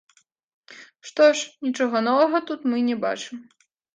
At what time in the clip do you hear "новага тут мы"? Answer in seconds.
2.09-2.83